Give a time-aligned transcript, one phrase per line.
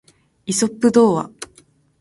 [0.47, 1.29] イソップ童話